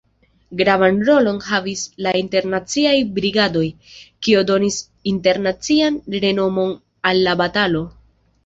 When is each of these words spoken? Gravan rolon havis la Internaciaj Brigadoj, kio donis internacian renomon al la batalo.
Gravan 0.59 0.95
rolon 1.09 1.35
havis 1.47 1.83
la 2.05 2.13
Internaciaj 2.21 2.95
Brigadoj, 3.19 3.63
kio 4.29 4.41
donis 4.53 4.81
internacian 5.15 6.01
renomon 6.25 6.77
al 7.13 7.25
la 7.29 7.41
batalo. 7.45 7.89